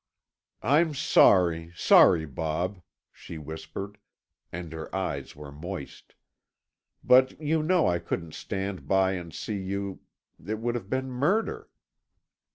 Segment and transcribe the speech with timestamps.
[0.63, 3.99] "I'm sorry, sorry, Bob," she whispered,
[4.51, 6.15] and her eyes were moist.
[7.03, 11.69] "But you know I couldn't stand by and see you—it would have been murder."